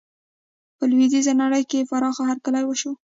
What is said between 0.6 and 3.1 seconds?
په لویدیزه نړۍ کې یې پراخه هرکلی وشو.